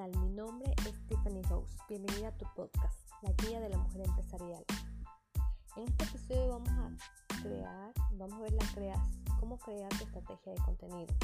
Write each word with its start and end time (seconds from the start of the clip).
tal? 0.00 0.16
Mi 0.18 0.30
nombre 0.30 0.72
es 0.88 1.06
Tiffany 1.08 1.42
Rose. 1.42 1.76
Bienvenida 1.86 2.28
a 2.28 2.32
tu 2.32 2.46
podcast, 2.54 2.98
La 3.20 3.32
Guía 3.32 3.60
de 3.60 3.68
la 3.68 3.76
Mujer 3.76 4.02
Empresarial. 4.06 4.64
En 5.76 5.88
este 5.88 6.04
episodio 6.04 6.48
vamos 6.48 6.70
a 6.70 7.42
crear, 7.42 7.92
vamos 8.12 8.32
a 8.38 8.42
ver 8.42 8.52
la 8.52 8.66
creación, 8.72 9.24
cómo 9.38 9.58
crear 9.58 9.90
tu 9.90 10.04
estrategia 10.04 10.54
de 10.54 10.60
contenido. 10.62 11.14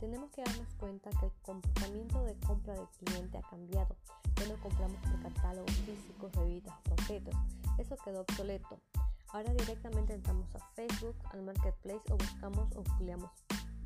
Tenemos 0.00 0.28
que 0.32 0.42
darnos 0.42 0.74
cuenta 0.74 1.10
que 1.10 1.26
el 1.26 1.32
comportamiento 1.42 2.24
de 2.24 2.34
compra 2.40 2.74
del 2.74 2.88
cliente 2.98 3.38
ha 3.38 3.42
cambiado. 3.42 3.96
Ya 4.40 4.48
no 4.48 4.60
compramos 4.60 4.96
por 4.96 5.22
catálogos 5.22 5.76
físicos, 5.86 6.32
revistas 6.32 6.74
o 6.74 6.94
panfletos. 6.96 7.34
Eso 7.78 7.96
quedó 8.04 8.22
obsoleto. 8.22 8.80
Ahora 9.28 9.52
directamente 9.52 10.14
entramos 10.14 10.52
a 10.56 10.58
Facebook, 10.74 11.16
al 11.32 11.42
Marketplace 11.42 12.02
o 12.10 12.16
buscamos 12.16 12.72
o 12.76 12.82
googleamos 12.82 13.30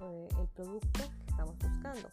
el 0.01 0.49
producto 0.49 1.01
que 1.01 1.31
estamos 1.31 1.57
buscando. 1.59 2.09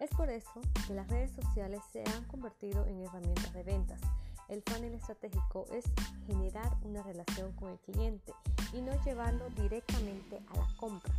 Es 0.00 0.10
por 0.10 0.30
eso 0.30 0.60
que 0.86 0.94
las 0.94 1.08
redes 1.08 1.32
sociales 1.32 1.80
se 1.92 2.04
han 2.14 2.24
convertido 2.24 2.86
en 2.86 3.02
herramientas 3.02 3.52
de 3.52 3.62
ventas. 3.62 4.00
El 4.48 4.62
funnel 4.62 4.94
estratégico 4.94 5.66
es 5.72 5.84
generar 6.26 6.76
una 6.82 7.02
relación 7.02 7.52
con 7.52 7.70
el 7.70 7.78
cliente 7.80 8.32
y 8.72 8.80
no 8.80 8.92
llevarlo 9.04 9.48
directamente 9.50 10.40
a 10.50 10.56
la 10.56 10.68
compra. 10.78 11.14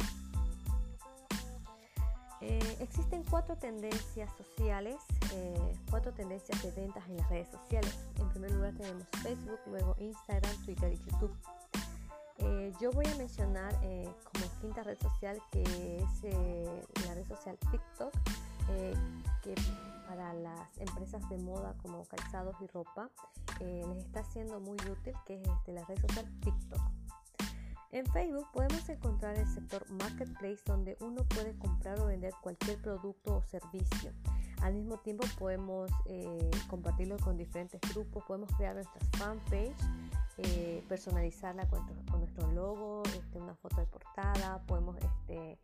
Eh, 2.42 2.78
existen 2.80 3.24
cuatro 3.30 3.58
tendencias 3.58 4.32
sociales, 4.38 4.96
eh, 5.34 5.76
cuatro 5.90 6.14
tendencias 6.14 6.64
de 6.64 6.72
ventas 6.72 7.06
en 7.10 7.18
las 7.18 7.30
redes 7.30 7.50
sociales. 7.50 7.98
En 8.18 8.30
primer 8.30 8.52
lugar 8.52 8.74
tenemos 8.76 9.04
Facebook, 9.22 9.60
luego 9.68 9.96
Instagram, 10.00 10.56
Twitter 10.66 10.94
y 10.94 10.98
YouTube. 11.12 11.36
Eh, 12.40 12.74
yo 12.80 12.92
voy 12.92 13.06
a 13.06 13.16
mencionar 13.16 13.74
como 13.76 14.46
quinta 14.62 14.84
red 14.84 14.98
social 15.00 15.42
que 15.52 15.64
es 15.64 17.06
la 17.06 17.14
red 17.14 17.28
social 17.28 17.58
TikTok, 17.72 18.14
que 19.42 19.56
para 20.08 20.34
las 20.34 20.78
empresas 20.78 21.28
de 21.30 21.38
moda 21.38 21.76
como 21.82 22.04
calzados 22.06 22.56
y 22.62 22.68
ropa 22.68 23.10
les 23.60 24.06
está 24.06 24.24
siendo 24.24 24.60
muy 24.60 24.78
útil, 24.90 25.14
que 25.26 25.36
es 25.36 25.48
este, 25.48 25.74
la 25.74 25.84
red 25.86 26.00
social 26.00 26.26
TikTok. 26.42 26.82
En 27.92 28.06
Facebook 28.06 28.46
podemos 28.54 28.88
encontrar 28.88 29.36
el 29.36 29.48
sector 29.48 29.84
Marketplace 29.92 30.60
donde 30.66 30.96
uno 31.02 31.24
puede 31.24 31.58
comprar 31.58 32.00
o 32.00 32.06
vender 32.06 32.34
cualquier 32.42 32.80
producto 32.80 33.38
o 33.38 33.44
servicio. 33.44 34.12
Al 34.62 34.76
mismo 34.76 35.00
tiempo 35.00 35.26
podemos 35.40 35.90
eh, 36.06 36.52
compartirlo 36.70 37.18
con 37.18 37.36
diferentes 37.36 37.82
grupos, 37.92 38.24
podemos 38.26 38.52
crear 38.58 38.76
nuestras 38.76 39.04
fanpage, 39.18 39.74
eh, 40.44 40.84
personalizarla 40.88 41.68
con, 41.68 41.86
nuestro 42.20 42.52
logo, 42.52 43.04
este, 43.06 43.40
una 43.40 43.56
foto 43.56 43.78
de 43.78 43.88
portada, 43.88 44.62
podemos 44.68 44.96
este, 44.98 45.58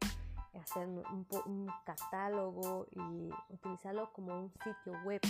hacer 0.59 0.87
un, 0.87 1.67
catálogo 1.85 2.87
y 2.91 3.29
utilizarlo 3.49 4.11
como 4.13 4.37
un 4.37 4.51
sitio 4.51 4.93
web. 5.05 5.21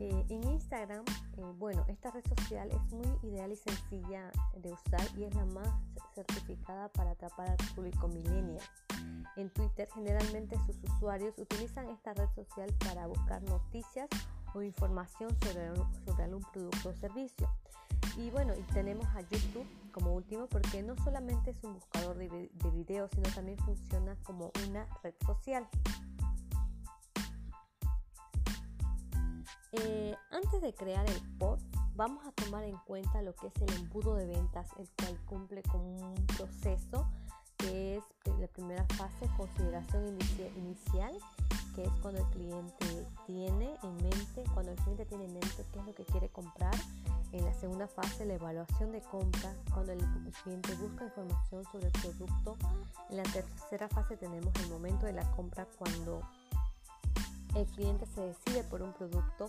Eh, 0.00 0.26
en 0.28 0.44
Instagram, 0.44 1.04
eh, 1.38 1.42
bueno, 1.58 1.84
esta 1.88 2.12
red 2.12 2.22
social 2.28 2.68
es 2.70 2.92
muy 2.92 3.08
ideal 3.24 3.50
y 3.50 3.56
sencilla 3.56 4.30
de 4.56 4.72
usar 4.72 5.00
y 5.16 5.24
es 5.24 5.34
la 5.34 5.44
más 5.46 5.68
certificada 6.14 6.88
para 6.90 7.12
atrapar 7.12 7.50
al 7.50 7.56
público 7.74 8.06
millennial. 8.06 8.62
En 9.36 9.50
Twitter, 9.50 9.88
generalmente 9.94 10.56
sus 10.66 10.76
usuarios 10.84 11.36
utilizan 11.36 11.88
esta 11.88 12.14
red 12.14 12.28
social 12.34 12.72
para 12.84 13.06
buscar 13.08 13.42
noticias 13.42 14.08
o 14.54 14.62
información 14.62 15.30
sobre, 15.42 15.74
sobre 16.04 16.24
algún 16.24 16.42
producto 16.52 16.90
o 16.90 16.92
servicio. 16.94 17.48
Y 18.18 18.30
bueno, 18.30 18.52
y 18.58 18.62
tenemos 18.72 19.06
a 19.14 19.20
YouTube 19.20 19.66
como 19.92 20.12
último 20.12 20.48
porque 20.48 20.82
no 20.82 20.96
solamente 21.04 21.52
es 21.52 21.62
un 21.62 21.74
buscador 21.74 22.18
de, 22.18 22.28
de 22.28 22.70
videos, 22.70 23.10
sino 23.14 23.30
también 23.30 23.56
funciona 23.58 24.16
como 24.24 24.50
una 24.68 24.86
red 25.04 25.14
social. 25.24 25.68
Eh, 29.70 30.16
antes 30.32 30.60
de 30.60 30.74
crear 30.74 31.08
el 31.08 31.20
post, 31.38 31.62
vamos 31.94 32.26
a 32.26 32.32
tomar 32.32 32.64
en 32.64 32.76
cuenta 32.86 33.22
lo 33.22 33.36
que 33.36 33.46
es 33.46 33.62
el 33.62 33.72
embudo 33.74 34.16
de 34.16 34.26
ventas, 34.26 34.68
el 34.78 34.88
cual 34.90 35.16
cumple 35.26 35.62
con 35.62 35.80
un 35.80 36.14
proceso 36.36 37.08
que 37.56 37.98
es 37.98 38.38
la 38.40 38.48
primera 38.48 38.84
fase, 38.96 39.28
consideración 39.36 40.18
inicial, 40.56 41.16
que 41.78 41.84
es 41.84 41.92
cuando 42.02 42.20
el 42.20 42.26
cliente 42.30 43.06
tiene 43.24 43.72
en 43.84 43.96
mente, 43.98 44.42
cuando 44.52 44.72
el 44.72 44.78
cliente 44.78 45.04
tiene 45.04 45.26
en 45.26 45.34
mente 45.34 45.64
qué 45.72 45.78
es 45.78 45.86
lo 45.86 45.94
que 45.94 46.04
quiere 46.06 46.28
comprar. 46.28 46.74
En 47.30 47.44
la 47.44 47.54
segunda 47.54 47.86
fase, 47.86 48.24
la 48.24 48.34
evaluación 48.34 48.90
de 48.90 49.00
compra, 49.00 49.54
cuando 49.72 49.92
el 49.92 50.00
cliente 50.42 50.74
busca 50.74 51.04
información 51.04 51.64
sobre 51.70 51.86
el 51.86 51.92
producto. 51.92 52.56
En 53.10 53.18
la 53.18 53.22
tercera 53.22 53.88
fase 53.88 54.16
tenemos 54.16 54.52
el 54.60 54.70
momento 54.70 55.06
de 55.06 55.12
la 55.12 55.30
compra, 55.30 55.68
cuando 55.78 56.20
el 57.54 57.64
cliente 57.66 58.06
se 58.06 58.22
decide 58.22 58.64
por 58.64 58.82
un 58.82 58.92
producto 58.92 59.48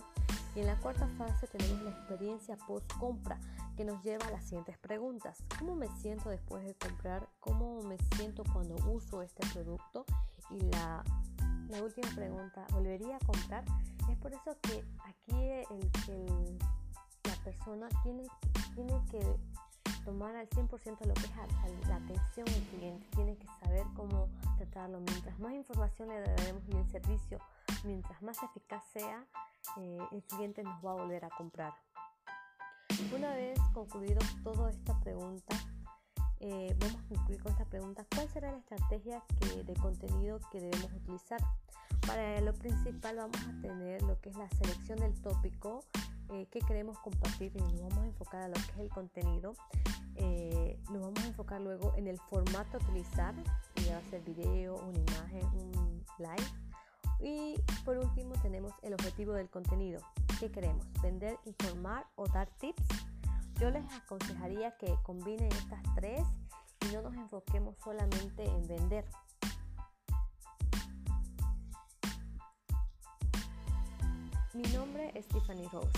y 0.54 0.60
en 0.60 0.66
la 0.66 0.76
cuarta 0.76 1.08
fase 1.18 1.48
tenemos 1.48 1.82
la 1.82 1.90
experiencia 1.90 2.56
post 2.66 2.92
compra 2.98 3.40
que 3.76 3.84
nos 3.84 4.04
lleva 4.04 4.26
a 4.26 4.30
las 4.30 4.44
siguientes 4.44 4.78
preguntas. 4.78 5.38
¿Cómo 5.58 5.74
me 5.74 5.88
siento 6.00 6.28
después 6.28 6.64
de 6.64 6.76
comprar? 6.76 7.28
¿Cómo 7.40 7.82
me 7.82 7.98
siento 8.14 8.44
cuando 8.52 8.76
uso 8.88 9.20
este 9.20 9.44
producto? 9.52 10.04
Y 10.50 10.60
la, 10.60 11.04
última 11.78 12.08
pregunta, 12.14 12.66
¿volvería 12.72 13.16
a 13.16 13.18
comprar? 13.20 13.64
Es 14.10 14.16
por 14.18 14.32
eso 14.32 14.56
que 14.62 14.84
aquí 15.04 15.36
el, 15.70 16.58
la 17.24 17.34
persona 17.44 17.88
tiene, 18.02 18.24
tiene 18.74 19.00
que 19.10 19.20
tomar 20.04 20.34
al 20.36 20.48
100% 20.48 20.68
lo 21.06 21.14
que 21.14 21.20
es 21.20 21.88
la 21.88 21.96
atención 21.96 22.48
al 22.48 22.62
cliente, 22.68 23.06
tiene 23.14 23.36
que 23.36 23.46
saber 23.62 23.84
cómo 23.94 24.28
tratarlo. 24.56 25.00
Mientras 25.00 25.38
más 25.38 25.52
información 25.52 26.08
le 26.08 26.20
daremos 26.20 26.62
y 26.68 26.76
el 26.76 26.90
servicio 26.90 27.38
mientras 27.84 28.20
más 28.22 28.42
eficaz 28.42 28.82
sea, 28.92 29.24
eh, 29.78 29.98
el 30.12 30.22
cliente 30.24 30.62
nos 30.62 30.84
va 30.84 30.92
a 30.92 30.94
volver 30.94 31.24
a 31.24 31.30
comprar. 31.30 31.72
Una 33.14 33.34
vez 33.34 33.58
concluido 33.72 34.20
toda 34.42 34.70
esta 34.70 34.98
pregunta, 35.00 35.56
eh, 36.40 36.74
vamos 36.78 36.96
a 36.96 37.08
concluir 37.08 37.42
con 37.42 37.52
esta 37.52 37.64
pregunta, 37.66 38.06
¿cuál 38.14 38.28
será 38.30 38.50
la 38.50 38.58
estrategia 38.58 39.22
de 39.64 39.74
contenido 39.74 40.40
que 40.50 40.60
debemos 40.60 40.92
utilizar? 40.92 41.40
Para 42.06 42.40
lo 42.40 42.54
principal 42.54 43.16
vamos 43.16 43.36
a 43.36 43.60
tener 43.60 44.02
lo 44.02 44.20
que 44.20 44.30
es 44.30 44.36
la 44.36 44.48
selección 44.50 44.98
del 45.00 45.14
tópico 45.20 45.84
eh, 46.30 46.46
que 46.50 46.60
queremos 46.60 46.98
compartir 46.98 47.52
y 47.54 47.60
nos 47.60 47.80
vamos 47.80 47.98
a 47.98 48.06
enfocar 48.06 48.42
a 48.42 48.48
lo 48.48 48.54
que 48.54 48.72
es 48.72 48.78
el 48.78 48.88
contenido. 48.88 49.54
nos 50.90 51.02
vamos 51.02 51.22
a 51.22 51.26
enfocar 51.26 51.60
luego 51.60 51.94
en 51.96 52.06
el 52.06 52.18
formato 52.18 52.78
a 52.78 52.80
utilizar, 52.80 53.34
ya 53.86 53.92
va 53.92 53.98
a 53.98 54.10
ser 54.10 54.22
video, 54.22 54.76
una 54.76 54.98
imagen, 54.98 55.46
un 55.54 56.04
live 56.18 56.70
y 57.20 57.60
por 57.84 57.98
último 57.98 58.34
tenemos 58.42 58.72
el 58.82 58.94
objetivo 58.94 59.32
del 59.34 59.48
contenido. 59.48 60.00
¿Qué 60.38 60.50
queremos? 60.50 60.86
¿Vender, 61.02 61.38
informar 61.44 62.06
o 62.16 62.26
dar 62.26 62.48
tips? 62.58 63.09
Yo 63.60 63.68
les 63.70 63.84
aconsejaría 63.92 64.74
que 64.78 64.96
combinen 65.02 65.52
estas 65.52 65.82
tres 65.94 66.22
y 66.80 66.94
no 66.94 67.02
nos 67.02 67.14
enfoquemos 67.14 67.76
solamente 67.84 68.42
en 68.42 68.66
vender. 68.66 69.04
Mi 74.54 74.62
nombre 74.72 75.12
es 75.14 75.28
Tiffany 75.28 75.68
Rose 75.70 75.90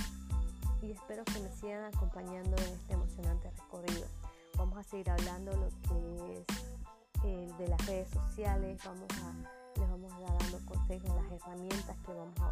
y 0.82 0.90
espero 0.90 1.24
que 1.24 1.38
me 1.38 1.52
sigan 1.52 1.84
acompañando 1.94 2.56
en 2.56 2.72
este 2.74 2.94
emocionante 2.94 3.48
recorrido. 3.52 4.08
Vamos 4.56 4.76
a 4.78 4.82
seguir 4.82 5.08
hablando 5.10 5.52
lo 5.52 5.68
que 5.68 6.38
es 6.40 7.24
eh, 7.24 7.48
de 7.58 7.68
las 7.68 7.86
redes 7.86 8.08
sociales, 8.10 8.80
vamos 8.84 9.06
a 9.22 9.62
les 9.78 9.88
vamos 9.88 10.12
a 10.12 10.20
dar 10.20 10.38
dando 10.38 10.66
consejos, 10.66 11.10
las 11.14 11.30
herramientas 11.30 11.96
que 12.04 12.12
vamos 12.12 12.40
a. 12.40 12.51